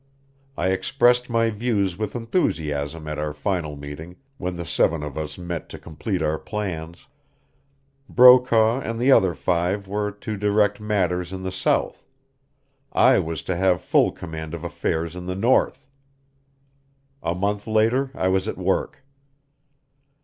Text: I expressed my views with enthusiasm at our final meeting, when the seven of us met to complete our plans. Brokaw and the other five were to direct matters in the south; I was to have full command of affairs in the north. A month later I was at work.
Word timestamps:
I 0.57 0.69
expressed 0.69 1.29
my 1.29 1.51
views 1.51 1.95
with 1.95 2.15
enthusiasm 2.15 3.07
at 3.07 3.19
our 3.19 3.33
final 3.33 3.75
meeting, 3.75 4.15
when 4.39 4.55
the 4.55 4.65
seven 4.65 5.03
of 5.03 5.15
us 5.15 5.37
met 5.37 5.69
to 5.69 5.77
complete 5.77 6.23
our 6.23 6.39
plans. 6.39 7.05
Brokaw 8.09 8.79
and 8.81 8.99
the 8.99 9.11
other 9.11 9.35
five 9.35 9.87
were 9.87 10.09
to 10.11 10.37
direct 10.37 10.79
matters 10.81 11.31
in 11.31 11.43
the 11.43 11.51
south; 11.51 12.03
I 12.91 13.19
was 13.19 13.43
to 13.43 13.55
have 13.55 13.79
full 13.79 14.11
command 14.11 14.55
of 14.55 14.63
affairs 14.63 15.15
in 15.15 15.27
the 15.27 15.35
north. 15.35 15.87
A 17.21 17.35
month 17.35 17.67
later 17.67 18.09
I 18.15 18.27
was 18.27 18.47
at 18.47 18.57
work. 18.57 19.03